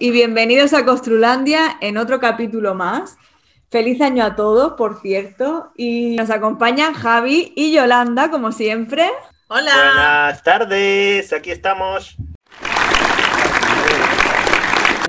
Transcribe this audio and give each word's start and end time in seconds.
Y 0.00 0.10
bienvenidos 0.10 0.72
a 0.72 0.86
Costrulandia 0.86 1.76
en 1.82 1.98
otro 1.98 2.20
capítulo 2.20 2.74
más. 2.74 3.18
Feliz 3.70 4.00
año 4.00 4.24
a 4.24 4.34
todos, 4.34 4.72
por 4.72 4.98
cierto. 5.00 5.72
Y 5.76 6.16
nos 6.16 6.30
acompañan 6.30 6.94
Javi 6.94 7.52
y 7.54 7.70
Yolanda, 7.70 8.30
como 8.30 8.50
siempre. 8.50 9.10
Hola. 9.48 9.72
Buenas 9.74 10.42
tardes, 10.42 11.32
aquí 11.34 11.50
estamos. 11.50 12.16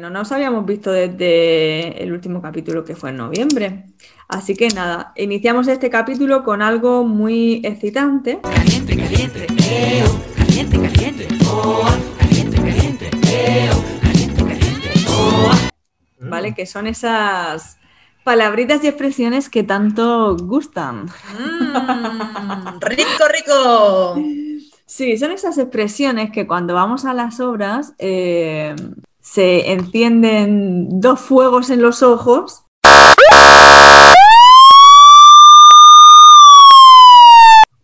No 0.01 0.09
nos 0.09 0.29
habíamos 0.33 0.65
visto 0.65 0.91
desde 0.91 2.03
el 2.03 2.11
último 2.11 2.41
capítulo 2.41 2.83
que 2.83 2.95
fue 2.95 3.11
en 3.11 3.17
noviembre. 3.17 3.85
Así 4.27 4.55
que 4.55 4.67
nada, 4.69 5.13
iniciamos 5.15 5.69
este 5.69 5.89
capítulo 5.89 6.43
con 6.43 6.61
algo 6.61 7.05
muy 7.05 7.61
excitante. 7.63 8.39
Caliente, 8.41 8.97
caliente, 8.97 9.47
eo, 9.69 10.19
caliente, 10.35 10.77
caliente, 10.81 11.27
oh, 11.45 12.10
¿Vale? 16.31 16.55
Que 16.55 16.65
son 16.65 16.87
esas 16.87 17.77
palabritas 18.23 18.81
y 18.83 18.87
expresiones 18.87 19.49
que 19.49 19.63
tanto 19.63 20.37
gustan. 20.37 21.07
Mm, 21.37 22.79
rico, 22.81 23.23
rico. 23.29 24.15
Sí, 24.85 25.17
son 25.17 25.31
esas 25.31 25.57
expresiones 25.57 26.31
que 26.31 26.47
cuando 26.47 26.73
vamos 26.73 27.03
a 27.03 27.13
las 27.13 27.41
obras 27.41 27.93
eh, 27.99 28.75
se 29.19 29.73
encienden 29.73 31.01
dos 31.01 31.19
fuegos 31.19 31.69
en 31.69 31.81
los 31.81 32.01
ojos. 32.01 32.63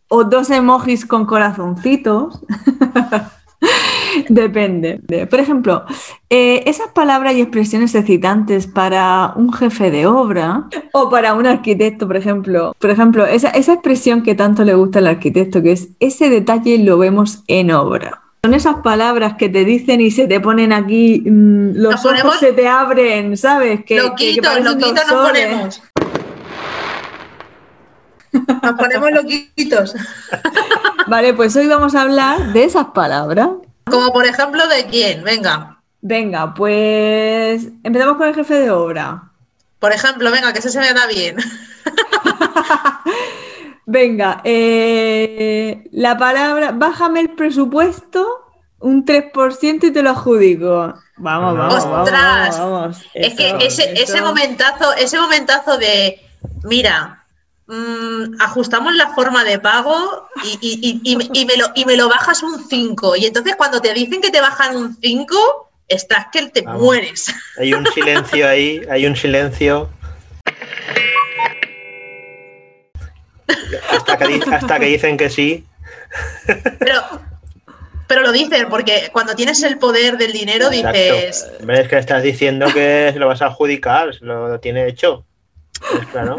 O 0.08 0.24
dos 0.24 0.50
emojis 0.52 1.06
con 1.06 1.26
corazoncitos. 1.26 2.40
Depende. 4.30 5.00
De- 5.04 5.28
Por 5.28 5.40
ejemplo, 5.40 5.84
eh, 6.30 6.64
esas 6.66 6.90
palabras 6.90 7.34
y 7.36 7.42
expresiones 7.42 7.94
excitantes 7.96 8.68
para 8.68 9.34
un 9.36 9.52
jefe 9.54 9.92
de 9.92 10.06
obra 10.08 10.66
o 10.94 11.10
para 11.10 11.34
un 11.34 11.46
arquitecto, 11.48 12.08
por 12.08 12.18
ejemplo. 12.18 12.76
Por 12.80 12.90
ejemplo, 12.90 13.26
esa, 13.26 13.50
esa 13.50 13.74
expresión 13.74 14.24
que 14.24 14.36
tanto 14.36 14.64
le 14.64 14.74
gusta 14.76 15.00
al 15.00 15.08
arquitecto, 15.08 15.62
que 15.62 15.72
es 15.74 15.90
ese 16.00 16.30
detalle 16.30 16.78
lo 16.80 16.98
vemos 16.98 17.44
en 17.48 17.72
obra. 17.72 18.22
Son 18.44 18.54
esas 18.54 18.76
palabras 18.78 19.34
que 19.38 19.50
te 19.50 19.66
dicen 19.66 20.00
y 20.00 20.12
se 20.12 20.28
te 20.28 20.40
ponen 20.40 20.72
aquí, 20.72 21.22
mm, 21.26 21.72
los 21.76 21.96
ojos 22.24 22.40
se 22.40 22.54
te 22.54 22.68
abren, 22.68 23.36
¿sabes? 23.36 23.84
Que, 23.84 23.96
que- 23.96 24.36
que 24.36 24.42
loquitos, 24.42 24.64
loquitos 24.64 24.94
nos 25.12 25.28
ponemos. 25.28 25.82
Nos 28.64 28.74
ponemos 28.78 29.10
loquitos. 29.12 29.96
Vale, 31.08 31.34
pues 31.34 31.56
hoy 31.56 31.68
vamos 31.68 31.96
a 31.96 32.02
hablar 32.04 32.54
de 32.54 32.64
esas 32.66 32.88
palabras. 32.88 33.50
Como 33.90 34.12
por 34.12 34.26
ejemplo, 34.26 34.68
¿de 34.68 34.86
quién? 34.86 35.24
Venga. 35.24 35.80
Venga, 36.02 36.54
pues 36.54 37.68
empezamos 37.84 38.18
con 38.18 38.28
el 38.28 38.36
jefe 38.36 38.54
de 38.56 38.72
obra. 38.72 39.24
Por 39.80 39.92
ejemplo, 39.92 40.32
venga, 40.32 40.54
que 40.54 40.60
ese 40.60 40.70
se 40.70 40.80
me 40.80 40.94
da 40.94 41.06
bien. 41.08 41.38
Venga, 43.90 44.42
eh, 44.44 45.88
la 45.92 46.18
palabra, 46.18 46.72
bájame 46.74 47.22
el 47.22 47.30
presupuesto 47.30 48.28
un 48.80 49.06
3% 49.06 49.84
y 49.86 49.92
te 49.92 50.04
lo 50.04 50.12
adjudico. 50.12 50.94
Vamos, 51.18 51.58
vamos, 51.58 51.84
vamos, 51.84 52.02
¡Ostras! 52.02 52.60
vamos, 52.60 52.82
vamos. 52.82 53.02
es 53.14 53.34
que 53.36 53.48
Eso, 53.48 53.58
ese, 53.60 53.92
ese 53.94 54.18
eso. 54.18 54.26
momentazo, 54.26 54.94
ese 54.94 55.20
momentazo 55.20 55.78
de, 55.78 56.22
mira, 56.64 57.17
mm, 57.68 58.40
ajustamos 58.42 58.94
la 58.96 59.10
forma 59.14 59.44
de 59.44 59.60
pago 59.60 60.28
y, 60.44 60.58
y- 60.62 61.02
y- 61.04 61.18
y- 61.24 61.42
y 61.42 61.46
me 61.46 61.58
lo, 61.58 61.68
y 61.76 61.86
me 61.86 61.96
lo 61.98 62.08
bajas 62.10 62.42
un 62.44 62.68
5. 62.68 63.16
Y 63.18 63.26
entonces 63.26 63.56
cuando 63.56 63.82
te 63.82 63.94
dicen 63.94 64.22
que 64.22 64.32
te 64.32 64.42
bajan 64.42 64.76
un 64.76 64.96
5, 65.02 65.70
estás 65.88 66.28
que 66.32 66.48
te 66.50 66.62
Vamos. 66.62 66.82
mueres. 66.82 67.26
Hay 67.60 67.74
un 67.74 67.86
silencio 67.88 68.48
ahí, 68.48 68.82
hay 68.90 69.06
un 69.06 69.16
silencio. 69.16 69.90
Hasta 73.92 74.18
que, 74.18 74.40
hasta 74.52 74.80
que 74.80 74.86
dicen 74.86 75.18
que 75.18 75.30
sí. 75.30 75.66
Pero, 76.80 77.02
pero 78.08 78.22
lo 78.22 78.32
dicen, 78.32 78.68
porque 78.70 79.10
cuando 79.12 79.36
tienes 79.36 79.62
el 79.64 79.78
poder 79.78 80.18
del 80.18 80.32
dinero 80.32 80.70
dices. 80.70 81.50
Ves 81.62 81.88
que 81.88 81.98
estás 81.98 82.24
diciendo 82.24 82.68
que 82.74 83.14
lo 83.18 83.28
vas 83.28 83.42
a 83.42 83.48
adjudicar, 83.48 84.12
lo, 84.22 84.48
lo 84.48 84.60
tiene 84.60 84.88
hecho. 84.88 85.26
Pues 85.92 86.08
claro. 86.08 86.38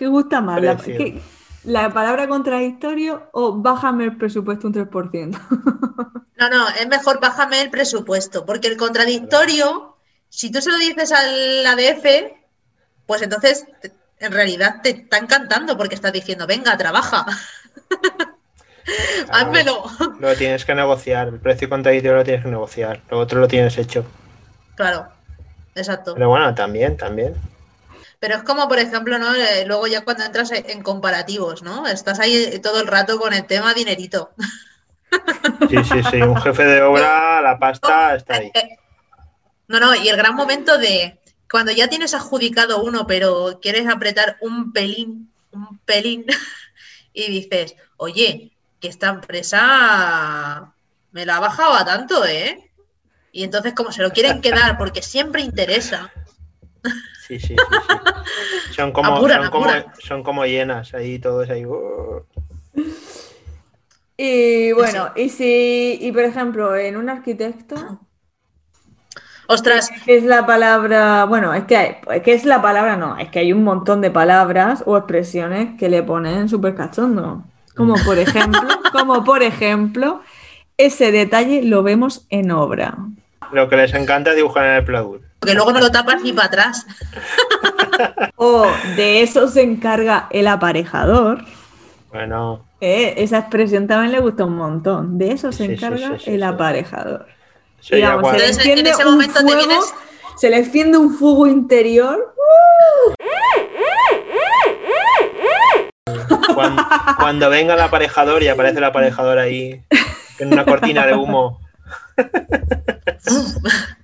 ¿Qué 0.00 0.06
gusta 0.06 0.40
más? 0.40 0.62
La, 0.62 0.78
Precio. 0.78 0.96
qué- 0.96 1.20
la 1.64 1.92
palabra 1.92 2.26
contradictorio 2.26 3.28
o 3.32 3.52
bájame 3.60 4.04
el 4.04 4.16
presupuesto 4.16 4.66
un 4.66 4.72
3%? 4.72 5.38
no, 6.38 6.48
no, 6.48 6.68
es 6.70 6.88
mejor 6.88 7.20
bájame 7.20 7.60
el 7.60 7.68
presupuesto, 7.68 8.46
porque 8.46 8.68
el 8.68 8.78
contradictorio, 8.78 9.98
si 10.30 10.50
tú 10.50 10.62
se 10.62 10.70
lo 10.70 10.78
dices 10.78 11.12
al 11.12 11.66
ADF, 11.66 12.32
pues 13.04 13.20
entonces 13.20 13.66
te- 13.82 13.92
en 14.20 14.32
realidad 14.32 14.76
te 14.82 14.88
está 14.88 15.18
encantando 15.18 15.76
porque 15.76 15.96
estás 15.96 16.14
diciendo, 16.14 16.46
venga, 16.46 16.78
trabaja, 16.78 17.26
házmelo. 19.30 19.84
Lo 20.18 20.34
tienes 20.34 20.64
que 20.64 20.74
negociar. 20.74 21.28
El 21.28 21.40
precio 21.40 21.68
contradictorio 21.68 22.16
lo 22.16 22.24
tienes 22.24 22.42
que 22.42 22.50
negociar. 22.50 23.02
Lo 23.10 23.18
otro 23.18 23.38
lo 23.38 23.48
tienes 23.48 23.76
hecho. 23.76 24.06
Claro, 24.76 25.08
exacto. 25.74 26.14
Pero 26.14 26.30
bueno, 26.30 26.54
también, 26.54 26.96
también. 26.96 27.34
Pero 28.20 28.36
es 28.36 28.42
como, 28.42 28.68
por 28.68 28.78
ejemplo, 28.78 29.18
¿no? 29.18 29.34
Eh, 29.34 29.64
luego 29.66 29.86
ya 29.86 30.02
cuando 30.02 30.24
entras 30.24 30.52
en 30.52 30.82
comparativos, 30.82 31.62
¿no? 31.62 31.86
Estás 31.86 32.20
ahí 32.20 32.60
todo 32.62 32.80
el 32.80 32.86
rato 32.86 33.18
con 33.18 33.32
el 33.32 33.46
tema 33.46 33.72
dinerito. 33.74 34.30
Sí, 35.68 35.82
sí, 35.84 36.02
sí. 36.10 36.22
Un 36.22 36.40
jefe 36.40 36.64
de 36.64 36.82
obra, 36.82 37.40
la 37.42 37.58
pasta 37.58 38.14
está 38.14 38.34
ahí. 38.34 38.50
Eh, 38.54 38.76
No, 39.68 39.80
no, 39.80 39.94
y 39.94 40.08
el 40.08 40.16
gran 40.16 40.34
momento 40.34 40.76
de 40.78 41.18
cuando 41.50 41.72
ya 41.72 41.88
tienes 41.88 42.14
adjudicado 42.14 42.82
uno, 42.82 43.06
pero 43.06 43.58
quieres 43.60 43.88
apretar 43.88 44.36
un 44.40 44.72
pelín, 44.72 45.32
un 45.52 45.78
pelín, 45.78 46.26
y 47.14 47.28
dices, 47.30 47.74
oye, 47.96 48.52
que 48.80 48.88
esta 48.88 49.08
empresa 49.08 50.72
me 51.12 51.26
la 51.26 51.36
ha 51.36 51.40
bajado 51.40 51.72
a 51.74 51.84
tanto, 51.84 52.24
¿eh? 52.26 52.70
Y 53.32 53.44
entonces 53.44 53.74
como 53.74 53.92
se 53.92 54.02
lo 54.02 54.10
quieren 54.10 54.40
quedar 54.40 54.76
porque 54.76 55.02
siempre 55.02 55.42
interesa. 55.42 56.12
Sí, 57.30 57.38
sí, 57.38 57.56
sí, 57.56 57.80
sí. 57.88 57.96
Son 58.74 58.92
como, 58.92 59.14
Apuran, 59.16 59.42
son 59.42 59.50
como, 59.50 59.68
son 60.00 60.22
como 60.22 60.44
llenas 60.46 60.94
ahí, 60.94 61.18
todos 61.18 61.48
ahí. 61.50 61.64
uh. 61.64 62.24
Y 64.16 64.72
bueno, 64.72 65.12
y 65.16 65.28
si, 65.30 65.98
y 66.00 66.12
por 66.12 66.22
ejemplo, 66.24 66.76
en 66.76 66.96
un 66.96 67.08
arquitecto, 67.08 67.76
Ostras, 69.48 69.90
¿Qué 70.04 70.16
es 70.16 70.24
la 70.24 70.46
palabra? 70.46 71.24
Bueno, 71.24 71.52
es 71.54 71.64
que, 71.64 71.76
hay- 71.76 71.96
es 72.12 72.22
que 72.22 72.32
es 72.34 72.44
la 72.44 72.62
palabra, 72.62 72.96
no, 72.96 73.18
es 73.18 73.28
que 73.30 73.40
hay 73.40 73.52
un 73.52 73.64
montón 73.64 74.00
de 74.00 74.10
palabras 74.10 74.84
o 74.86 74.96
expresiones 74.96 75.76
que 75.78 75.88
le 75.88 76.02
ponen 76.02 76.48
súper 76.48 76.74
cachondo. 76.74 77.42
Como 77.74 77.94
por 78.04 78.18
ejemplo, 78.18 78.60
como 78.92 79.24
por 79.24 79.42
ejemplo, 79.42 80.20
ese 80.76 81.10
detalle 81.10 81.62
lo 81.62 81.82
vemos 81.82 82.26
en 82.30 82.52
obra. 82.52 82.96
Lo 83.52 83.68
que 83.68 83.76
les 83.76 83.92
encanta 83.94 84.30
es 84.30 84.36
dibujar 84.36 84.66
en 84.66 84.72
el 84.74 84.84
pladur. 84.84 85.29
Que 85.40 85.54
luego 85.54 85.72
no 85.72 85.80
lo 85.80 85.90
tapas 85.90 86.22
ni 86.22 86.32
para 86.32 86.46
atrás. 86.48 86.86
O 88.36 88.66
de 88.96 89.20
eso 89.22 89.46
se 89.48 89.60
encarga 89.62 90.26
el 90.30 90.46
aparejador. 90.46 91.44
Bueno, 92.10 92.64
Eh, 92.80 93.14
esa 93.18 93.38
expresión 93.40 93.86
también 93.86 94.12
le 94.12 94.20
gusta 94.20 94.44
un 94.46 94.56
montón. 94.56 95.18
De 95.18 95.32
eso 95.32 95.52
se 95.52 95.66
Sí, 95.66 95.72
encarga 95.74 96.08
sí, 96.18 96.24
sí, 96.24 96.30
el 96.30 96.40
sí. 96.40 96.42
aparejador. 96.46 97.26
Digamos, 97.90 98.22
cuando- 98.22 98.38
se 98.40 98.46
Entonces, 98.46 98.64
en 98.64 98.70
enciende 98.70 98.90
ese 98.90 99.04
un 99.04 99.12
momento 99.12 99.34
te 99.34 99.40
fuego, 99.42 99.58
vienes- 99.58 99.94
se 100.36 100.48
le 100.50 100.56
enciende 100.56 100.96
un 100.98 101.14
fuego 101.14 101.46
interior. 101.46 102.34
Cuando, 106.54 106.82
cuando 107.18 107.50
venga 107.50 107.74
el 107.74 107.80
aparejador 107.80 108.42
y 108.42 108.48
aparece 108.48 108.78
el 108.78 108.84
aparejador 108.84 109.38
ahí 109.38 109.82
en 110.38 110.52
una 110.52 110.64
cortina 110.64 111.04
de 111.06 111.14
humo. 111.14 111.60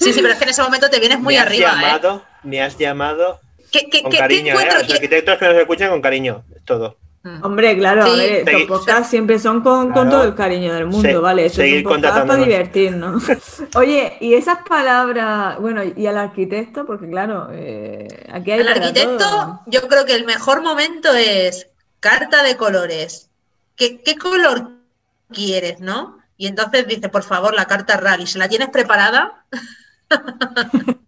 Sí, 0.00 0.12
sí, 0.12 0.20
pero 0.20 0.32
es 0.32 0.38
que 0.38 0.44
en 0.44 0.50
ese 0.50 0.62
momento 0.62 0.88
te 0.90 0.98
vienes 1.00 1.18
muy 1.20 1.34
me 1.34 1.40
has 1.40 1.46
arriba, 1.46 1.70
¿eh? 1.70 1.74
llamado, 1.80 2.24
me 2.42 2.62
has 2.62 2.76
llamado 2.78 3.40
¿Qué, 3.70 3.88
qué, 3.90 4.02
con 4.02 4.10
qué- 4.12 4.18
cariño, 4.18 4.46
¿eh? 4.46 4.50
encuentro? 4.50 4.76
A 4.76 4.78
los 4.80 4.86
¿Qué- 4.88 4.94
arquitectos 4.94 5.38
que 5.38 5.44
nos 5.46 5.54
escuchan 5.56 5.90
con 5.90 6.02
cariño, 6.02 6.44
es 6.54 6.64
todo. 6.64 6.96
Mm. 7.22 7.42
Hombre, 7.42 7.78
claro, 7.78 8.02
a 8.04 8.06
Sí. 8.10 8.16
ver, 8.18 8.32
estos 8.32 8.52
Seguir- 8.52 8.68
podcasts 8.68 9.08
siempre 9.08 9.38
son 9.38 9.62
con, 9.62 9.94
todo 9.94 10.24
el 10.24 10.34
cariño 10.34 10.74
del 10.74 10.84
mundo, 10.86 11.08
Se- 11.08 11.16
¿vale? 11.16 11.46
Esto 11.46 11.62
es 11.62 11.68
seguir 11.70 11.86
un 11.86 11.94
podcast 11.94 12.26
para 12.26 12.36
divertirnos. 12.44 13.22
Oye, 13.76 14.18
y 14.20 14.34
esas 14.34 14.58
palabras, 14.68 15.58
bueno, 15.58 15.82
y 15.84 16.06
al 16.06 16.18
arquitecto, 16.18 16.84
porque 16.84 17.08
claro, 17.08 17.48
eh, 17.50 18.06
aquí 18.30 18.50
hay 18.52 18.60
Al 18.60 18.68
arquitecto, 18.68 19.16
todo. 19.16 19.60
yo 19.66 19.88
creo 19.88 20.04
que 20.04 20.14
el 20.14 20.26
mejor 20.26 20.62
momento 20.62 21.14
es 21.14 21.68
carta 22.00 22.42
de 22.42 22.56
colores. 22.58 23.30
¿Qué, 23.74 24.02
qué 24.02 24.16
color 24.16 24.72
quieres, 25.32 25.80
no? 25.80 26.18
Y 26.36 26.46
entonces 26.48 26.86
dice, 26.86 27.08
por 27.08 27.22
favor, 27.22 27.54
la 27.54 27.64
carta 27.64 27.96
RAL. 27.96 28.20
Y 28.20 28.26
si 28.26 28.38
la 28.38 28.48
tienes 28.50 28.68
preparada, 28.68 29.44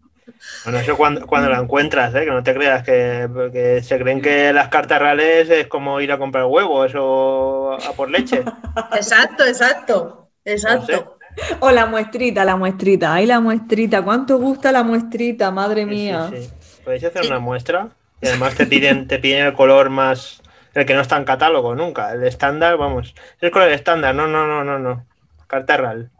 Bueno, 0.64 0.80
eso 0.80 0.96
cuando, 0.96 1.26
cuando 1.26 1.48
la 1.48 1.58
encuentras, 1.60 2.14
¿eh? 2.14 2.24
que 2.24 2.30
no 2.30 2.42
te 2.42 2.52
creas 2.52 2.82
que, 2.82 3.28
que 3.52 3.82
se 3.82 3.98
creen 3.98 4.20
que 4.20 4.52
las 4.52 4.68
cartas 4.68 5.00
reales 5.00 5.48
es 5.48 5.68
como 5.68 6.00
ir 6.00 6.10
a 6.10 6.18
comprar 6.18 6.44
huevos 6.46 6.92
o 6.96 7.78
a 7.80 7.92
por 7.94 8.10
leche. 8.10 8.50
exacto, 8.92 9.44
exacto, 9.44 10.30
exacto. 10.44 11.18
O 11.60 11.70
la 11.70 11.86
muestrita, 11.86 12.44
la 12.44 12.56
muestrita, 12.56 13.14
ay, 13.14 13.26
la 13.26 13.40
muestrita, 13.40 14.02
¿cuánto 14.02 14.38
gusta 14.38 14.72
la 14.72 14.82
muestrita? 14.82 15.50
Madre 15.50 15.86
Sí, 15.88 16.00
sí, 16.02 16.12
mía. 16.12 16.28
sí. 16.28 16.52
Podéis 16.84 17.04
hacer 17.04 17.24
una 17.24 17.38
muestra 17.38 17.90
y 18.20 18.26
además 18.28 18.54
te 18.56 18.66
piden, 18.66 19.06
te 19.08 19.18
piden 19.18 19.46
el 19.46 19.52
color 19.54 19.90
más, 19.90 20.42
el 20.74 20.86
que 20.86 20.94
no 20.94 21.00
está 21.02 21.16
en 21.16 21.24
catálogo 21.24 21.74
nunca, 21.74 22.12
el 22.12 22.24
estándar, 22.24 22.76
vamos, 22.76 23.14
es 23.36 23.42
el 23.42 23.50
color 23.50 23.70
estándar, 23.70 24.14
no, 24.14 24.26
no, 24.26 24.46
no, 24.46 24.64
no, 24.64 24.78
no. 24.78 25.06
Carta 25.46 25.76
real. 25.76 26.10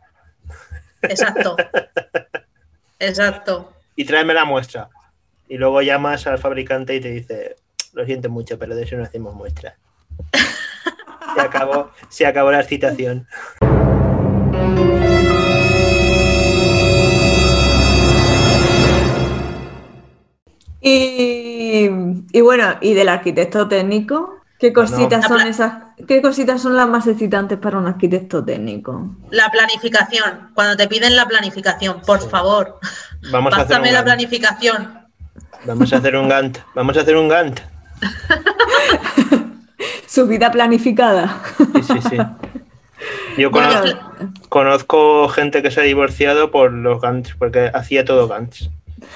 Exacto. 1.03 1.57
Exacto. 2.99 3.73
Y 3.95 4.05
tráeme 4.05 4.35
la 4.35 4.45
muestra. 4.45 4.89
Y 5.49 5.59
luego 5.59 5.83
llamas 5.83 6.27
al 6.27 6.39
fabricante 6.39 6.95
y 6.95 7.01
te 7.01 7.11
dice, 7.11 7.57
lo 7.93 8.05
siento 8.05 8.29
mucho, 8.29 8.59
pero 8.59 8.75
de 8.75 8.85
eso 8.85 8.97
no 8.97 9.05
hacemos 9.05 9.35
muestra. 9.35 9.77
Se 11.35 11.41
acabó, 11.43 11.91
se 12.09 12.25
acabó 12.25 12.51
la 12.51 12.61
excitación. 12.61 13.27
Y, 20.81 21.91
y 22.33 22.41
bueno, 22.41 22.77
y 22.81 22.95
del 22.95 23.11
arquitecto 23.11 23.69
técnico, 23.69 24.37
¿qué 24.59 24.73
cositas 24.73 25.27
son 25.27 25.43
esas? 25.43 25.86
¿Qué 26.07 26.21
cositas 26.21 26.61
son 26.61 26.77
las 26.77 26.89
más 26.89 27.07
excitantes 27.07 27.59
para 27.59 27.79
un 27.79 27.87
arquitecto 27.87 28.45
técnico? 28.45 29.17
La 29.31 29.51
planificación. 29.51 30.51
Cuando 30.55 30.77
te 30.77 30.87
piden 30.89 31.17
la 31.17 31.27
planificación, 31.27 32.01
por 32.03 32.21
Sí. 32.21 32.29
favor, 32.29 32.79
Vamos 33.33 33.55
a 33.55 33.63
hacer 33.63 33.79
un 33.79 33.85
la 33.87 33.93
Gantt. 33.93 34.05
planificación. 34.05 35.01
Vamos 35.65 35.93
a 35.93 35.97
hacer 35.97 36.17
un 36.17 36.29
Gantt. 36.29 36.59
Vamos 36.75 36.97
a 36.97 37.01
hacer 37.01 37.17
un 37.17 37.29
Gantt. 37.29 37.61
Su 40.07 40.27
vida 40.27 40.51
planificada. 40.51 41.41
Sí, 41.59 41.83
sí, 41.83 42.01
sí. 42.11 42.17
Yo 43.37 43.51
conozco, 44.49 45.29
gente 45.29 45.63
que 45.63 45.71
se 45.71 45.81
ha 45.81 45.85
divorciado 45.85 46.51
por 46.51 46.73
los 46.73 47.01
Gantts, 47.01 47.35
porque 47.39 47.71
hacía 47.75 48.05
todo 48.05 48.29
Gantts 48.29 48.71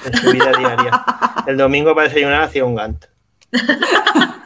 en 0.05 0.17
su 0.17 0.31
vida 0.31 0.51
diaria. 0.57 1.03
El 1.47 1.57
domingo 1.57 1.95
para 1.95 2.07
desayunar 2.07 2.43
hacía 2.43 2.65
un 2.65 2.75
Gantt. 2.75 3.05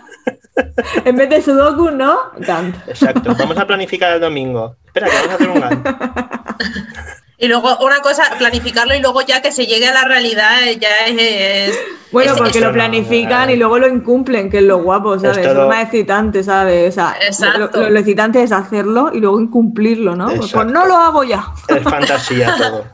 En 1.05 1.15
vez 1.17 1.29
de 1.29 1.41
Sudoku, 1.41 1.91
¿no? 1.91 2.17
Gantt. 2.37 2.75
Exacto. 2.87 3.35
Vamos 3.37 3.57
a 3.57 3.65
planificar 3.67 4.13
el 4.13 4.21
domingo. 4.21 4.77
Espera, 4.85 5.07
que 5.07 5.15
vamos 5.15 5.29
a 5.31 5.35
hacer 5.35 5.49
un 5.49 5.59
Gantt. 5.59 5.87
Y 7.37 7.49
luego, 7.49 7.77
una 7.79 7.99
cosa, 7.99 8.23
planificarlo 8.39 8.95
y 8.95 9.01
luego 9.01 9.19
ya 9.21 9.41
que 9.41 9.51
se 9.51 9.65
llegue 9.65 9.85
a 9.89 9.93
la 9.93 10.05
realidad 10.05 10.63
eh, 10.63 10.79
ya 10.79 11.05
es... 11.05 11.77
Bueno, 12.13 12.31
es- 12.31 12.37
porque 12.37 12.61
lo 12.61 12.67
no, 12.67 12.73
planifican 12.73 13.49
y 13.49 13.57
luego 13.57 13.77
lo 13.77 13.89
incumplen, 13.89 14.49
que 14.49 14.59
es 14.59 14.63
lo 14.63 14.77
guapo, 14.81 15.19
¿sabes? 15.19 15.39
Es 15.39 15.43
todo- 15.47 15.63
lo 15.63 15.67
más 15.67 15.83
excitante, 15.83 16.45
¿sabes? 16.45 16.93
O 16.97 17.01
sea, 17.33 17.57
lo, 17.57 17.69
lo- 17.73 17.89
lo 17.89 17.99
excitante 17.99 18.41
es 18.41 18.53
hacerlo 18.53 19.11
y 19.13 19.19
luego 19.19 19.41
incumplirlo, 19.41 20.15
¿no? 20.15 20.27
Pues, 20.27 20.49
pues 20.53 20.65
no 20.67 20.85
lo 20.85 20.95
hago 20.95 21.25
ya. 21.25 21.45
Es 21.67 21.83
fantasía 21.83 22.55
todo. 22.57 22.85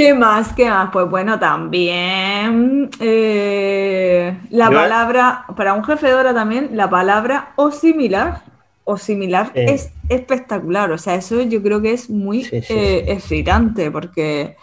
¿Qué 0.00 0.14
más? 0.14 0.52
¿Qué 0.54 0.68
más? 0.70 0.88
Pues 0.92 1.08
bueno, 1.10 1.38
también 1.38 2.88
eh, 3.00 4.34
la 4.50 4.70
Yo- 4.70 4.72
palabra, 4.78 5.44
para 5.56 5.74
un 5.74 5.84
jefe 5.84 6.06
de 6.06 6.14
hora 6.14 6.32
también, 6.32 6.70
la 6.72 6.88
palabra 6.88 7.50
o 7.56 7.70
similar. 7.70 8.40
O 8.84 8.96
similar 8.96 9.48
Sí. 9.54 9.60
es 9.68 9.90
espectacular. 10.08 10.90
O 10.90 10.96
sea, 10.98 11.14
eso 11.16 11.42
yo 11.42 11.62
creo 11.62 11.82
que 11.82 11.92
es 11.92 12.08
muy 12.08 12.44
Sí, 12.44 12.62
sí, 12.62 12.72
eh, 12.74 13.02
sí. 13.06 13.12
excitante 13.12 13.90
porque... 13.90 14.56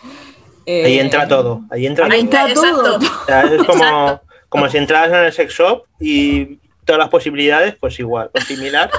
eh, 0.66 0.86
Ahí 0.86 1.00
entra 1.00 1.28
todo. 1.28 1.62
Ahí 1.70 1.86
entra 1.86 2.08
Ahí 2.08 2.26
todo. 2.26 2.46
entra 2.48 2.54
todo. 2.74 2.98
O 3.22 3.26
sea, 3.28 3.42
es 3.44 3.64
como, 3.64 4.22
como 4.50 4.68
si 4.70 4.78
entraras 4.78 5.10
en 5.10 5.26
el 5.26 5.32
sex 5.32 5.54
shop 5.54 5.84
y 6.00 6.58
todas 6.84 6.98
las 7.00 7.10
posibilidades, 7.10 7.76
pues 7.80 8.00
igual, 8.00 8.32
o 8.34 8.42
similar. 8.42 8.90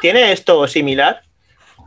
¿Tiene 0.00 0.32
esto 0.32 0.58
o 0.58 0.66
similar? 0.66 1.20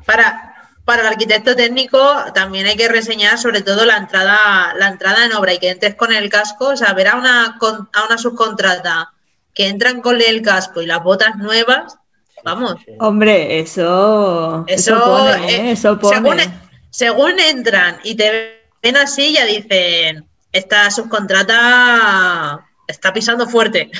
Para, 0.05 0.48
para 0.89 1.03
el 1.03 1.07
arquitecto 1.09 1.55
técnico 1.55 1.99
también 2.33 2.65
hay 2.65 2.75
que 2.75 2.87
reseñar 2.87 3.37
sobre 3.37 3.61
todo 3.61 3.85
la 3.85 3.97
entrada, 3.97 4.73
la 4.73 4.87
entrada 4.87 5.23
en 5.23 5.33
obra 5.33 5.53
y 5.53 5.59
que 5.59 5.69
entres 5.69 5.93
con 5.93 6.11
el 6.11 6.31
casco, 6.31 6.69
o 6.69 6.75
sea, 6.75 6.93
ver 6.93 7.09
a 7.09 7.15
una, 7.15 7.59
a 7.93 8.05
una 8.07 8.17
subcontrata 8.17 9.13
que 9.53 9.67
entran 9.67 10.01
con 10.01 10.19
el 10.19 10.41
casco 10.41 10.81
y 10.81 10.87
las 10.87 11.03
botas 11.03 11.35
nuevas, 11.35 11.95
vamos. 12.43 12.77
Hombre, 12.97 13.59
eso, 13.59 14.65
eso, 14.65 14.95
eso, 14.95 14.99
pone, 14.99 15.53
eh, 15.53 15.55
¿eh? 15.57 15.71
eso 15.73 15.99
pone. 15.99 16.15
según, 16.15 16.37
según 16.89 17.39
entran 17.39 17.99
y 18.03 18.15
te 18.15 18.63
ven 18.81 18.97
así 18.97 19.33
ya 19.33 19.45
dicen, 19.45 20.25
esta 20.51 20.89
subcontrata 20.89 22.65
está 22.87 23.13
pisando 23.13 23.47
fuerte. 23.47 23.91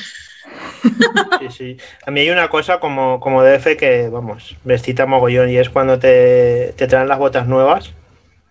Sí, 1.40 1.48
sí. 1.50 1.76
A 2.06 2.10
mí 2.10 2.20
hay 2.20 2.30
una 2.30 2.48
cosa 2.48 2.80
como, 2.80 3.20
como 3.20 3.42
DF 3.42 3.76
que, 3.76 4.08
vamos, 4.10 4.56
me 4.64 4.76
mogollón 5.06 5.50
y 5.50 5.56
es 5.56 5.70
cuando 5.70 5.98
te, 5.98 6.74
te 6.76 6.86
traen 6.86 7.08
las 7.08 7.18
botas 7.18 7.46
nuevas, 7.46 7.92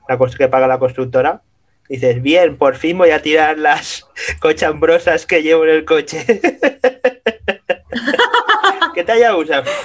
la 0.07 0.17
cosa 0.17 0.37
que 0.37 0.47
paga 0.47 0.67
la 0.67 0.79
constructora. 0.79 1.41
Dices, 1.87 2.21
bien, 2.21 2.57
por 2.57 2.75
fin 2.75 2.97
voy 2.97 3.11
a 3.11 3.21
tirar 3.21 3.57
las 3.57 4.07
cochambrosas 4.39 5.25
que 5.25 5.41
llevo 5.41 5.63
en 5.65 5.71
el 5.71 5.85
coche. 5.85 6.25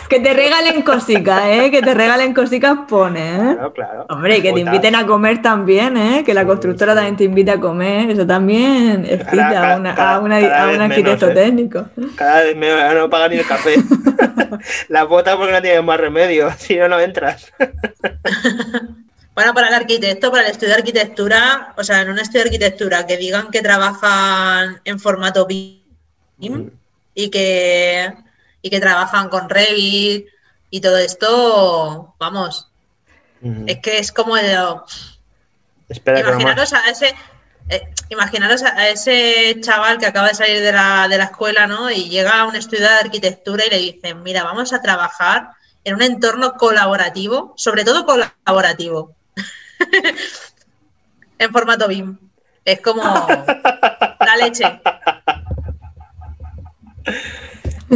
Que 0.09 0.21
te 0.21 0.35
regalen 0.35 0.83
cositas, 0.83 1.43
¿eh? 1.47 1.71
Que 1.71 1.81
te 1.83 1.95
regalen 1.95 2.35
cositas 2.35 2.77
pone, 2.89 3.35
¿eh? 3.37 3.39
Claro, 3.55 3.73
claro. 3.73 4.07
Hombre, 4.11 4.43
que 4.43 4.53
te 4.53 4.61
inviten 4.61 4.95
a 4.95 5.07
comer 5.07 5.41
también, 5.43 5.97
¿eh? 5.97 6.23
Que 6.25 6.35
la 6.35 6.45
constructora 6.45 6.93
sí. 6.93 6.97
también 6.97 7.17
te 7.17 7.25
invite 7.25 7.51
a 7.53 7.61
comer. 7.61 8.11
Eso 8.11 8.27
también 8.27 9.05
excita 9.05 9.49
Cada- 9.51 9.75
a, 9.75 9.77
una- 9.79 9.95
cada- 9.95 10.15
a, 10.17 10.21
una- 10.21 10.41
cada 10.41 10.63
a 10.63 10.67
vez 10.67 10.75
un 10.75 10.79
menos, 10.83 10.97
arquitecto 10.99 11.29
¿eh? 11.31 11.35
técnico. 11.35 11.87
Cada 12.17 12.43
vez 12.43 12.57
me 12.57 12.73
van 12.75 12.99
a 12.99 13.09
pagar 13.09 13.31
ni 13.31 13.37
el 13.39 13.47
café. 13.47 13.75
Las 14.89 15.09
botas 15.09 15.37
porque 15.37 15.53
no 15.53 15.63
tienen 15.63 15.85
más 15.85 15.99
remedio, 15.99 16.51
si 16.59 16.77
no, 16.77 16.89
no 16.89 17.01
entras. 17.01 17.53
Bueno, 19.35 19.53
para 19.53 19.67
el 19.69 19.75
arquitecto, 19.75 20.31
para 20.31 20.45
el 20.45 20.51
estudio 20.53 20.75
de 20.75 20.79
arquitectura, 20.79 21.73
o 21.77 21.83
sea, 21.83 22.03
en 22.03 22.11
un 22.11 22.19
estudio 22.21 22.43
de 22.45 22.51
arquitectura 22.51 23.05
que 23.07 23.17
digan 23.17 23.51
que 23.51 23.63
trabajan 23.63 24.81
en 24.85 25.01
formato 25.01 25.45
BIM 25.47 26.71
y 27.17 27.31
que, 27.31 28.13
y 28.65 28.71
que 28.71 28.81
trabajan 28.81 29.29
con 29.29 29.51
Revit 29.51 30.27
y 30.71 30.81
todo 30.81 30.97
esto, 30.97 32.15
vamos, 32.19 32.71
es 33.67 33.79
que 33.81 33.99
es 33.99 34.11
como 34.11 34.39
el... 34.39 34.57
Espera, 35.87 36.17
que 36.17 36.23
vamos. 36.23 36.41
Imaginaros 36.41 36.73
a 36.73 36.89
ese, 36.89 37.15
eh, 37.69 37.87
imaginaros 38.09 38.63
a 38.63 38.89
ese 38.89 39.61
chaval 39.61 39.99
que 39.99 40.07
acaba 40.07 40.29
de 40.29 40.35
salir 40.35 40.63
de 40.63 40.73
la, 40.73 41.07
de 41.09 41.19
la 41.19 41.25
escuela, 41.25 41.67
¿no? 41.67 41.91
Y 41.91 42.09
llega 42.09 42.41
a 42.41 42.47
un 42.47 42.57
estudio 42.57 42.89
de 42.89 42.95
arquitectura 42.95 43.67
y 43.67 43.71
le 43.71 43.79
dicen, 43.81 44.23
mira, 44.23 44.45
vamos 44.45 44.73
a 44.73 44.81
trabajar 44.81 45.51
en 45.85 45.97
un 45.97 46.03
entorno 46.03 46.55
colaborativo, 46.55 47.53
sobre 47.59 47.85
todo 47.85 48.07
colaborativo, 48.07 49.15
en 51.39 51.53
formato 51.53 51.87
BIM. 51.87 52.17
Es 52.65 52.81
como 52.81 53.03
la 54.21 54.37
leche. 54.39 54.81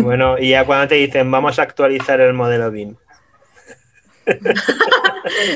Bueno, 0.03 0.39
y 0.39 0.51
ya 0.51 0.65
cuando 0.65 0.89
te 0.89 0.95
dicen 0.97 1.31
vamos 1.31 1.59
a 1.59 1.63
actualizar 1.63 2.21
el 2.21 2.33
modelo 2.35 2.71
BIM. 2.71 2.97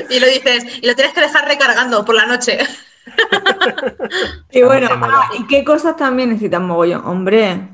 Y 0.09 0.19
lo 0.19 0.27
dices, 0.27 0.65
y 0.81 0.87
lo 0.87 0.95
tienes 0.95 1.13
que 1.13 1.21
dejar 1.21 1.47
recargando 1.47 2.03
por 2.05 2.15
la 2.15 2.25
noche. 2.25 2.59
Y 4.51 4.61
bueno, 4.61 4.87
ah, 4.91 5.29
¿y 5.37 5.47
qué 5.47 5.63
cosas 5.63 5.95
también 5.95 6.29
necesitan 6.29 6.65
mogollón? 6.65 7.05
Hombre, 7.05 7.69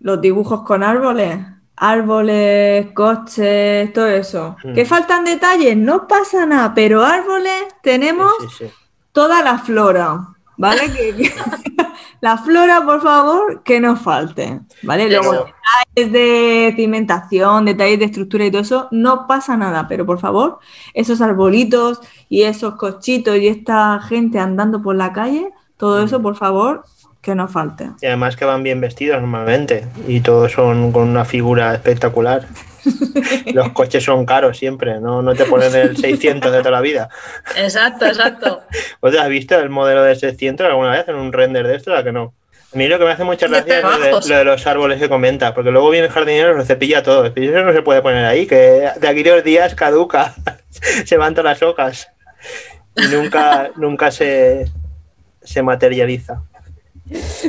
los 0.00 0.20
dibujos 0.20 0.62
con 0.62 0.82
árboles, 0.82 1.38
árboles, 1.76 2.92
coches, 2.94 3.92
todo 3.92 4.06
eso. 4.06 4.56
Mm. 4.62 4.74
¿Que 4.74 4.84
faltan 4.86 5.24
detalles? 5.24 5.76
No 5.76 6.06
pasa 6.06 6.46
nada, 6.46 6.72
pero 6.74 7.04
árboles 7.04 7.64
tenemos 7.82 8.32
Sí, 8.40 8.46
sí, 8.58 8.64
sí. 8.66 8.72
toda 9.12 9.42
la 9.42 9.58
flora, 9.58 10.20
¿vale? 10.60 10.92
Que- 10.92 11.14
que- 11.16 11.32
la 12.20 12.36
flora, 12.36 12.84
por 12.84 13.00
favor, 13.02 13.62
que 13.62 13.80
no 13.80 13.96
falte, 13.96 14.60
¿vale? 14.82 15.08
Luego, 15.08 15.46
detalles 15.94 16.12
de 16.12 16.72
cimentación, 16.76 17.64
detalles 17.64 17.98
de 17.98 18.04
estructura 18.04 18.44
y 18.44 18.50
todo 18.50 18.60
eso, 18.60 18.88
no 18.90 19.26
pasa 19.26 19.56
nada, 19.56 19.88
pero 19.88 20.04
por 20.04 20.20
favor, 20.20 20.58
esos 20.92 21.22
arbolitos 21.22 22.00
y 22.28 22.42
esos 22.42 22.74
cochitos 22.74 23.38
y 23.38 23.48
esta 23.48 24.00
gente 24.02 24.38
andando 24.38 24.82
por 24.82 24.96
la 24.96 25.12
calle, 25.14 25.50
todo 25.78 26.02
eso, 26.04 26.20
por 26.20 26.36
favor, 26.36 26.84
que 27.22 27.34
no 27.34 27.48
falte. 27.48 27.90
Y 28.02 28.06
además 28.06 28.36
que 28.36 28.44
van 28.44 28.62
bien 28.62 28.80
vestidos 28.82 29.20
normalmente. 29.20 29.86
Y 30.06 30.20
todos 30.20 30.52
son 30.52 30.92
con 30.92 31.08
una 31.08 31.24
figura 31.24 31.74
espectacular. 31.74 32.46
Los 33.54 33.72
coches 33.72 34.04
son 34.04 34.26
caros 34.26 34.58
siempre, 34.58 35.00
no, 35.00 35.22
no 35.22 35.34
te 35.34 35.44
ponen 35.44 35.74
el 35.74 35.96
600 35.98 36.52
de 36.52 36.58
toda 36.58 36.70
la 36.70 36.80
vida. 36.80 37.08
Exacto, 37.56 38.06
exacto. 38.06 38.62
¿Vos 39.02 39.16
has 39.16 39.28
visto 39.28 39.58
el 39.58 39.70
modelo 39.70 40.02
de 40.02 40.16
600 40.16 40.66
alguna 40.66 40.90
vez 40.92 41.08
en 41.08 41.16
un 41.16 41.32
render 41.32 41.66
de 41.66 41.76
esto? 41.76 41.94
¿A 41.94 42.04
que 42.04 42.12
no? 42.12 42.34
A 42.72 42.78
mí 42.78 42.86
lo 42.86 42.98
que 42.98 43.04
me 43.04 43.10
hace 43.10 43.24
mucha 43.24 43.48
gracia 43.48 43.78
es 43.78 43.82
lo 43.82 43.90
de, 43.90 43.98
pegajos. 43.98 44.28
lo 44.28 44.36
de 44.36 44.44
los 44.44 44.66
árboles 44.66 45.00
que 45.00 45.08
comenta, 45.08 45.54
porque 45.54 45.72
luego 45.72 45.90
viene 45.90 46.06
el 46.06 46.12
jardinero 46.12 46.54
y 46.54 46.56
lo 46.56 46.64
cepilla 46.64 47.02
todo. 47.02 47.26
Eso 47.26 47.62
no 47.64 47.72
se 47.72 47.82
puede 47.82 48.00
poner 48.00 48.24
ahí, 48.24 48.46
que 48.46 48.90
de 48.96 49.08
aquí 49.08 49.28
a 49.28 49.34
dos 49.34 49.44
días 49.44 49.74
caduca, 49.74 50.34
se 51.04 51.16
van 51.16 51.34
todas 51.34 51.60
las 51.60 51.62
hojas 51.68 52.08
y 52.94 53.06
nunca, 53.08 53.70
nunca 53.76 54.12
se, 54.12 54.66
se 55.42 55.62
materializa. 55.62 56.42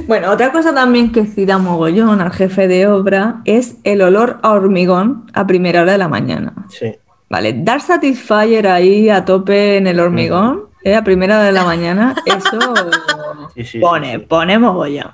Bueno, 0.07 0.31
otra 0.31 0.51
cosa 0.51 0.73
también 0.73 1.11
que 1.11 1.25
cita 1.25 1.57
mogollón 1.57 2.21
al 2.21 2.31
jefe 2.31 2.67
de 2.67 2.87
obra 2.87 3.41
es 3.45 3.75
el 3.83 4.01
olor 4.01 4.39
a 4.41 4.51
hormigón 4.51 5.25
a 5.33 5.45
primera 5.45 5.81
hora 5.83 5.91
de 5.93 5.97
la 5.97 6.07
mañana. 6.07 6.53
Sí. 6.69 6.95
Vale, 7.29 7.53
dar 7.57 7.81
satisfyer 7.81 8.67
ahí 8.67 9.09
a 9.09 9.23
tope 9.23 9.77
en 9.77 9.87
el 9.87 9.99
hormigón 9.99 10.65
eh, 10.83 10.95
a 10.95 11.03
primera 11.03 11.35
hora 11.35 11.45
de 11.45 11.51
la 11.51 11.63
mañana, 11.63 12.15
eso 12.25 12.59
Sí, 13.55 13.63
sí, 13.65 13.79
pone, 13.79 14.13
sí, 14.13 14.17
pone 14.19 14.57
mogollón. 14.57 15.11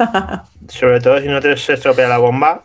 Sobre 0.68 1.00
todo 1.00 1.20
si 1.20 1.28
no 1.28 1.40
te 1.40 1.56
se 1.56 1.74
estropea 1.74 2.08
la 2.08 2.18
bomba, 2.18 2.62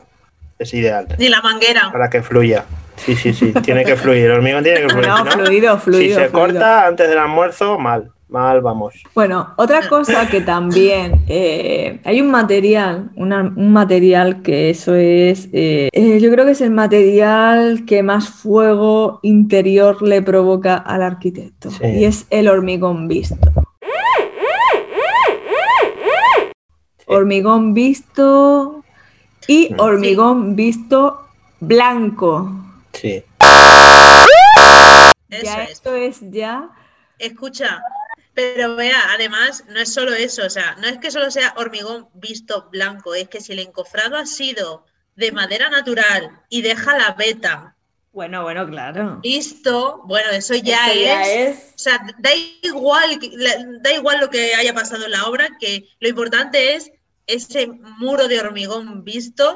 es 0.58 0.74
ideal 0.74 1.08
Ni 1.20 1.30
la 1.30 1.42
manguera. 1.42 1.90
para 1.92 2.10
que 2.10 2.24
fluya. 2.24 2.66
Sí, 2.96 3.16
sí, 3.16 3.34
sí, 3.34 3.52
tiene 3.64 3.84
que 3.84 3.96
fluir. 3.96 4.26
El 4.26 4.32
hormigón 4.32 4.64
tiene 4.64 4.82
que 4.82 4.90
fluir. 4.94 5.08
No, 5.08 5.26
fluido, 5.26 5.78
fluido. 5.80 6.02
si 6.02 6.10
se 6.10 6.30
fluido. 6.30 6.32
corta 6.32 6.88
antes 6.88 7.08
del 7.10 7.18
almuerzo, 7.18 7.78
mal. 7.80 8.12
Mal 8.32 8.62
vamos. 8.62 8.94
Bueno, 9.14 9.54
otra 9.58 9.90
cosa 9.90 10.30
que 10.30 10.40
también 10.40 11.26
eh, 11.28 12.00
hay 12.06 12.22
un 12.22 12.32
material, 12.32 13.12
una- 13.18 13.42
un 13.42 13.74
material 13.74 14.42
que 14.42 14.70
eso 14.70 14.96
es, 14.96 15.50
eh, 15.52 15.90
eh, 15.92 16.18
yo 16.22 16.32
creo 16.32 16.46
que 16.46 16.52
es 16.52 16.62
el 16.62 16.72
material 16.72 17.84
que 17.86 18.04
más 18.04 18.30
fuego 18.30 19.20
interior 19.22 20.02
le 20.02 20.22
provoca 20.22 20.78
al 20.78 21.02
arquitecto 21.04 21.72
Sí. 21.72 21.84
y 21.86 22.06
es 22.06 22.26
el 22.30 22.48
hormigón 22.48 23.10
visto. 23.10 23.36
Hormigón 27.08 27.74
visto 27.74 28.86
y 29.46 29.66
Sí. 29.68 29.76
hormigón 29.78 30.56
visto 30.56 31.20
blanco. 31.60 32.50
Sí. 32.94 33.22
Eso 35.30 35.44
Ya 35.44 35.64
es. 35.64 35.72
esto 35.72 35.96
es 35.96 36.20
ya 36.32 36.70
Escucha, 37.20 37.84
pero 38.34 38.76
vea, 38.76 39.14
además, 39.14 39.66
no 39.68 39.80
es 39.80 39.94
solo 39.94 40.14
eso, 40.14 40.46
o 40.46 40.50
sea, 40.50 40.76
no 40.76 40.88
es 40.88 40.98
que 41.00 41.12
solo 41.12 41.30
sea 41.32 41.54
hormigón 41.58 42.08
visto 42.14 42.70
blanco, 42.72 43.14
es 43.14 43.28
que 43.30 43.42
si 43.42 43.54
el 43.54 43.60
encofrado 43.60 44.16
ha 44.18 44.26
sido 44.26 44.86
de 45.16 45.32
madera 45.32 45.70
natural 45.70 46.42
y 46.50 46.62
deja 46.62 46.98
la 46.98 47.12
veta 47.14 47.76
bueno, 48.14 48.44
bueno, 48.44 48.68
claro. 48.68 49.20
visto, 49.22 50.02
bueno, 50.04 50.32
eso 50.32 50.54
ya, 50.56 50.92
Eso 50.92 51.00
es, 51.00 51.06
ya 51.06 51.24
es 51.24 51.58
O 51.76 51.80
sea, 51.80 52.06
da 52.18 52.30
igual, 52.62 53.20
da 53.80 53.94
igual 53.94 54.20
lo 54.20 54.30
que 54.30 54.54
haya 54.54 54.74
pasado 54.74 55.06
en 55.06 55.12
la 55.12 55.28
obra, 55.28 55.48
que 55.60 55.88
lo 56.02 56.10
importante 56.10 56.76
es 56.76 56.92
ese 57.26 57.68
muro 57.68 58.28
de 58.28 58.42
hormigón 58.42 59.06
visto 59.06 59.56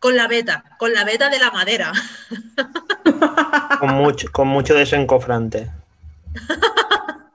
con 0.00 0.16
la 0.16 0.26
veta, 0.26 0.64
con 0.78 0.92
la 0.92 1.04
veta 1.04 1.30
de 1.30 1.38
la 1.38 1.50
madera. 1.52 1.92
Con 3.78 3.94
mucho, 3.94 4.28
con 4.32 4.48
mucho 4.48 4.74
desencofrante. 4.74 5.70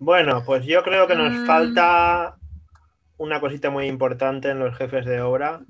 Bueno, 0.00 0.44
pues 0.44 0.64
yo 0.64 0.82
creo 0.84 1.06
que 1.08 1.16
nos 1.16 1.32
Mm. 1.34 1.44
falta 1.44 2.36
una 3.16 3.40
cosita 3.40 3.68
muy 3.70 3.86
importante 3.86 4.48
en 4.50 4.60
los 4.60 4.76
jefes 4.76 5.04
de 5.04 5.20
obra, 5.20 5.60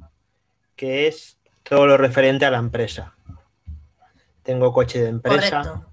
que 0.76 1.06
es 1.06 1.38
todo 1.62 1.86
lo 1.86 1.96
referente 1.96 2.44
a 2.44 2.50
la 2.50 2.58
empresa. 2.58 3.14
Tengo 4.42 4.72
coche 4.74 5.00
de 5.02 5.08
empresa, 5.08 5.62
Correcto. 5.62 5.90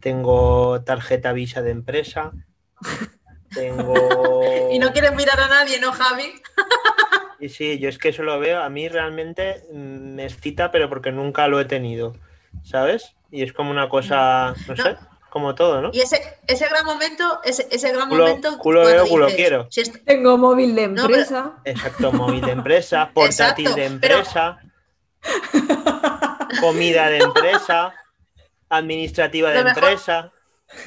tengo 0.00 0.82
tarjeta 0.82 1.32
visa 1.32 1.62
de 1.62 1.70
empresa, 1.70 2.32
tengo... 3.54 4.68
Y 4.70 4.78
no 4.78 4.92
quieres 4.92 5.14
mirar 5.14 5.40
a 5.40 5.48
nadie, 5.48 5.80
¿no, 5.80 5.92
Javi? 5.92 6.24
Y 7.40 7.48
sí, 7.50 7.78
yo 7.78 7.88
es 7.88 7.98
que 7.98 8.08
eso 8.08 8.24
lo 8.24 8.40
veo, 8.40 8.60
a 8.60 8.68
mí 8.68 8.88
realmente 8.88 9.62
mm, 9.72 10.14
me 10.16 10.24
excita, 10.24 10.72
pero 10.72 10.88
porque 10.88 11.12
nunca 11.12 11.46
lo 11.46 11.60
he 11.60 11.64
tenido, 11.66 12.16
¿sabes? 12.64 13.14
Y 13.30 13.42
es 13.44 13.52
como 13.52 13.70
una 13.70 13.88
cosa, 13.88 14.54
no 14.66 14.74
No. 14.74 14.82
sé, 14.82 14.96
como 15.30 15.54
todo, 15.54 15.82
¿no? 15.82 15.90
Y 15.92 16.00
ese, 16.00 16.38
ese 16.46 16.66
gran 16.68 16.84
momento, 16.86 17.40
ese, 17.44 17.68
ese 17.70 17.92
gran 17.92 18.08
Culo- 18.08 18.26
momento. 18.26 18.58
culo 18.58 18.84
veo, 18.86 19.06
culo 19.06 19.26
dices, 19.26 19.36
quiero. 19.40 19.66
si 19.70 19.82
Tengo 20.04 20.38
móvil 20.38 20.74
de 20.74 20.88
No, 20.88 20.94
pero- 20.94 21.06
empresa. 21.20 21.52
Exacto, 21.64 22.12
móvil 22.12 22.40
de 22.42 22.52
empresa, 22.58 23.10
portátil 23.12 23.66
Exacto, 23.66 23.80
de 23.80 23.98
pero- 24.00 24.18
empresa, 24.18 24.58
comida 26.60 27.08
de 27.08 27.18
empresa, 27.18 27.94
administrativa 28.68 29.50
de 29.50 29.58
Lo 29.58 29.64
mejor- 29.64 29.82
empresa. 29.84 30.32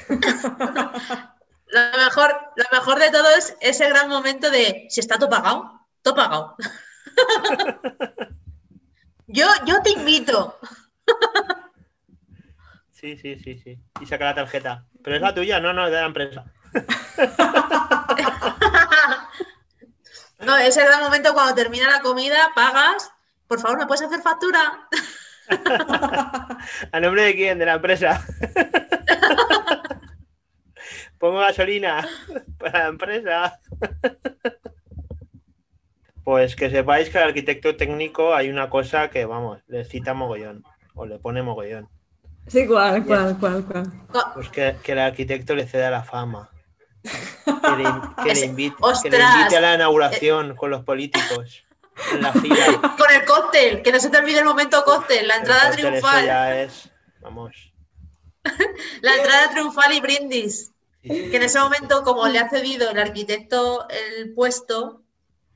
lo 1.68 1.98
mejor, 1.98 2.36
lo 2.56 2.66
mejor 2.72 3.00
de 3.00 3.12
todo 3.12 3.30
es 3.38 3.56
ese 3.62 3.88
gran 3.90 4.10
momento 4.10 4.50
de 4.50 4.88
si 4.90 5.00
está 5.00 5.18
todo 5.18 5.30
pagado, 5.30 5.80
todo 6.02 6.16
pagado. 6.16 6.56
yo, 9.28 9.46
yo 9.66 9.82
te 9.82 9.92
invito. 9.92 10.58
Sí, 13.02 13.18
sí, 13.18 13.40
sí, 13.40 13.58
sí. 13.58 13.80
Y 14.00 14.06
saca 14.06 14.26
la 14.26 14.36
tarjeta. 14.36 14.86
Pero 15.04 15.16
es 15.16 15.22
la 15.24 15.34
tuya, 15.34 15.60
no, 15.60 15.74
no, 15.74 15.86
es 15.86 15.92
de 15.92 15.98
la 15.98 16.06
empresa. 16.06 16.46
No, 20.42 20.58
ese 20.58 20.84
gran 20.84 21.02
momento 21.02 21.36
cuando 21.36 21.54
termina 21.54 21.88
la 21.88 22.02
comida, 22.02 22.50
pagas. 22.56 23.12
Por 23.48 23.60
favor, 23.60 23.78
¿me 23.78 23.86
puedes 23.86 24.02
hacer 24.02 24.22
factura? 24.22 24.88
¿A 26.92 27.00
nombre 27.00 27.22
de 27.22 27.36
quién? 27.36 27.60
De 27.60 27.68
la 27.68 27.76
empresa. 27.76 28.26
Pongo 31.20 31.42
gasolina 31.42 32.10
para 32.58 32.80
la 32.80 32.88
empresa. 32.88 33.60
Pues 36.24 36.56
que 36.56 36.72
sepáis 36.72 37.12
que 37.12 37.20
al 37.20 37.30
arquitecto 37.30 37.76
técnico 37.76 38.34
hay 38.34 38.50
una 38.50 38.72
cosa 38.72 39.12
que, 39.12 39.26
vamos, 39.26 39.62
le 39.68 39.86
cita 39.86 40.16
mogollón. 40.16 40.64
O 40.96 41.06
le 41.06 41.20
pone 41.20 41.44
mogollón. 41.44 41.88
Sí, 42.52 42.68
cuál, 42.68 43.06
cuál, 43.06 43.38
cuál, 43.40 43.66
cuál. 43.66 43.92
Co- 44.12 44.32
Pues 44.34 44.50
que, 44.50 44.76
que 44.84 44.92
el 44.92 45.00
arquitecto 45.00 45.56
le 45.56 45.68
ceda 45.68 45.90
la 45.90 46.04
fama. 46.04 46.50
Que 47.04 47.72
le, 47.72 47.84
que 48.24 48.24
le 48.26 48.32
Ese- 48.32 48.46
invite, 48.48 48.76
que 49.04 49.10
le 49.10 49.18
invite 49.24 49.58
a 49.58 49.62
la 49.62 49.76
inauguración 49.76 50.56
con 50.56 50.70
los 50.70 50.84
políticos. 50.84 51.64
En 52.14 52.22
la 52.22 52.34
fila. 52.34 52.66
Con 52.98 53.12
el 53.12 53.26
cóctel, 53.26 53.82
que 53.84 53.92
no 53.92 54.00
se 54.00 54.10
te 54.10 54.18
olvide 54.18 54.40
el 54.40 54.46
momento 54.46 54.84
cóctel, 54.84 55.28
la 55.28 55.36
entrada 55.36 55.64
El 55.64 55.70
cóctel, 55.72 55.90
triunfal. 55.90 56.26
ya 56.26 56.62
es. 56.62 56.90
Vamos. 57.22 57.74
La 59.02 59.16
entrada 59.18 59.52
triunfal 59.52 59.94
y 59.94 60.00
brindis. 60.02 60.72
Que 61.04 61.36
en 61.36 61.44
ese 61.44 61.60
momento, 61.60 62.04
como 62.04 62.28
le 62.28 62.40
ha 62.40 62.50
cedido 62.50 62.90
el 62.90 63.00
arquitecto 63.00 63.88
el 63.90 64.34
puesto, 64.34 65.04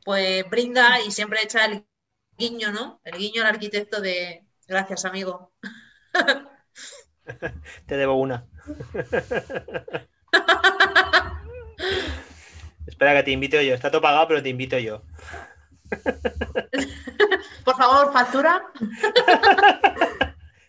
pues 0.03 0.47
brinda 0.49 0.99
y 1.01 1.11
siempre 1.11 1.39
echa 1.43 1.65
el 1.65 1.85
guiño, 2.37 2.71
¿no? 2.71 2.99
El 3.03 3.17
guiño 3.17 3.41
al 3.43 3.49
arquitecto 3.49 4.01
de 4.01 4.43
gracias, 4.67 5.05
amigo. 5.05 5.51
Te 7.85 7.97
debo 7.97 8.15
una. 8.15 8.45
Espera 12.87 13.13
que 13.15 13.23
te 13.23 13.31
invito 13.31 13.59
yo. 13.61 13.73
Está 13.73 13.89
todo 13.91 14.01
pagado, 14.01 14.27
pero 14.27 14.43
te 14.43 14.49
invito 14.49 14.77
yo. 14.77 15.01
Por 17.65 17.75
favor, 17.75 18.11
factura. 18.13 18.61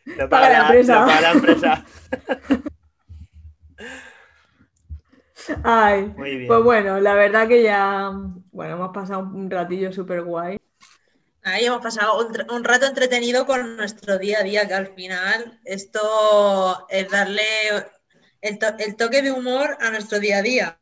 Lo 0.04 0.28
Paga 0.28 0.48
la 0.50 0.60
empresa. 0.62 1.00
lo 1.00 1.06
paga 1.06 1.20
la 1.20 1.32
empresa. 1.32 1.84
Ay, 5.62 6.12
Muy 6.16 6.36
bien. 6.36 6.48
pues 6.48 6.62
bueno, 6.64 6.98
la 7.00 7.14
verdad 7.14 7.46
que 7.46 7.62
ya, 7.62 8.10
bueno, 8.52 8.74
hemos 8.74 8.90
pasado 8.92 9.20
un 9.20 9.50
ratillo 9.50 9.92
súper 9.92 10.22
guay. 10.22 10.56
Hemos 11.58 11.80
pasado 11.82 12.26
un, 12.50 12.64
rato 12.64 12.86
entretenido 12.86 13.46
con 13.46 13.76
nuestro 13.76 14.18
día 14.18 14.40
a 14.40 14.42
día, 14.42 14.66
que 14.68 14.74
al 14.74 14.94
final 14.94 15.60
esto 15.64 16.86
es 16.88 17.10
darle 17.10 17.42
el, 18.40 18.58
to- 18.58 18.76
el 18.78 18.96
toque 18.96 19.22
de 19.22 19.32
humor 19.32 19.76
a 19.80 19.90
nuestro 19.90 20.18
día 20.20 20.38
a 20.38 20.42
día. 20.42 20.78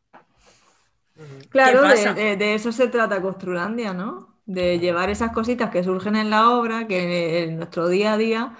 Claro, 1.51 1.81
¿Qué 1.83 1.89
de, 1.89 1.95
pasa? 1.95 2.15
de- 2.15 2.37
de 2.37 2.55
eso 2.55 2.73
se 2.73 2.89
trata 2.89 3.23
Construlandia, 3.23 3.93
¿no? 3.93 4.39
De 4.47 4.79
llevar 4.79 5.11
esas 5.11 5.33
cositas 5.33 5.71
que 5.71 5.85
surgen 5.85 6.17
en 6.17 6.31
la 6.31 6.51
obra, 6.51 6.87
que 6.87 7.45
en 7.45 7.57
nuestro 7.57 7.89
día 7.89 8.15
a 8.15 8.17
día, 8.19 8.57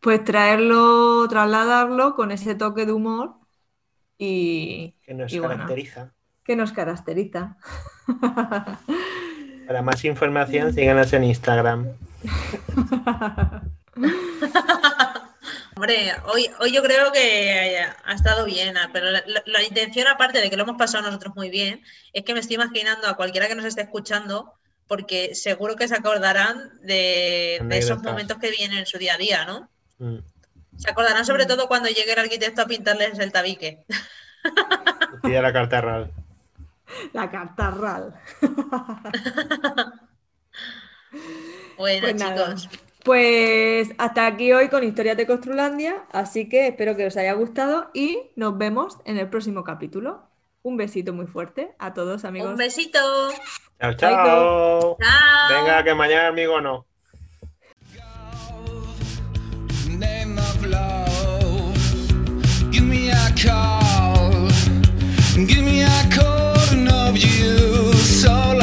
pues 0.00 0.22
traerlo, 0.24 1.26
trasladarlo 1.28 2.14
con 2.14 2.30
ese 2.32 2.54
toque 2.54 2.86
de 2.86 2.92
humor 2.92 3.36
y, 4.18 4.96
Que 5.02 5.14
nos 5.14 5.32
y 5.32 5.38
bueno, 5.38 5.64
caracteriza. 5.64 6.14
que 6.44 6.56
nos 6.56 6.72
caracteriza. 6.72 7.58
Para 9.66 9.82
más 9.82 10.04
información, 10.04 10.72
síganos 10.72 11.12
en 11.12 11.24
Instagram. 11.24 11.88
Hombre, 15.76 16.12
hoy, 16.32 16.48
hoy 16.60 16.72
yo 16.72 16.82
creo 16.82 17.10
que 17.12 17.80
ha 18.04 18.12
estado 18.12 18.44
bien, 18.44 18.76
ah, 18.76 18.90
pero 18.92 19.10
la, 19.10 19.22
la- 19.26 19.42
la 19.46 19.62
intención, 19.62 20.06
aparte 20.06 20.40
de 20.40 20.48
que 20.48 20.56
lo 20.56 20.62
hemos 20.62 20.76
pasado 20.76 21.02
nosotros 21.04 21.34
muy 21.34 21.50
bien, 21.50 21.82
es 22.12 22.24
que 22.24 22.32
me 22.32 22.40
estoy 22.40 22.54
imaginando 22.56 23.08
a 23.08 23.16
cualquiera 23.16 23.48
que 23.48 23.54
nos 23.56 23.64
esté 23.64 23.82
escuchando, 23.82 24.52
porque 24.86 25.34
seguro 25.34 25.74
que 25.76 25.88
se 25.88 25.96
acordarán 25.96 26.70
de, 26.82 27.58
de 27.64 27.78
esos 27.78 28.02
momentos 28.02 28.38
que 28.38 28.50
vienen 28.50 28.78
en 28.78 28.86
su 28.86 28.98
día 28.98 29.14
a 29.14 29.18
día, 29.18 29.44
¿no? 29.46 29.68
Mm. 29.98 30.18
Se 30.76 30.90
acordarán 30.90 31.24
sobre 31.26 31.46
todo 31.46 31.66
cuando 31.68 31.88
llegue 31.88 32.12
el 32.12 32.18
arquitecto 32.18 32.62
a 32.62 32.66
pintarles 32.66 33.18
el 33.18 33.32
tabique. 33.32 33.84
Pide 35.22 35.40
la 35.42 35.52
carta 35.52 35.80
real. 35.80 36.10
La 37.12 37.30
carta 37.30 37.70
RAL. 37.70 38.14
Bueno, 41.76 42.02
Pues 42.02 42.14
nada. 42.16 42.54
chicos, 42.54 42.68
Pues 43.04 43.90
hasta 43.98 44.26
aquí 44.26 44.52
hoy 44.52 44.68
con 44.68 44.84
Historias 44.84 45.16
de 45.16 45.26
Construlandia, 45.26 46.04
así 46.12 46.48
que 46.48 46.68
espero 46.68 46.96
que 46.96 47.06
os 47.06 47.16
haya 47.16 47.32
gustado 47.34 47.90
y 47.94 48.30
nos 48.36 48.56
vemos 48.58 48.98
en 49.04 49.18
el 49.18 49.28
próximo 49.28 49.64
capítulo. 49.64 50.22
Un 50.62 50.76
besito 50.76 51.12
muy 51.12 51.26
fuerte 51.26 51.74
a 51.78 51.92
todos, 51.92 52.24
amigos. 52.24 52.50
un 52.50 52.56
besito. 52.56 52.98
Chao, 53.80 53.92
chao. 53.94 54.96
Chao. 55.00 55.48
Venga, 55.50 55.84
que 55.84 55.94
mañana 55.94 56.28
amigo 56.28 56.60
no. 56.60 56.86
name 59.98 60.38
of 60.38 60.66
love. 60.66 61.76
Give 62.72 62.84
me 62.84 63.10
a 63.10 63.30
call. 63.36 64.48
Give 65.46 65.62
me 65.62 65.82
a 65.82 66.08
call. 66.10 66.43
love 67.06 67.18
you 67.18 67.92
so 67.92 68.53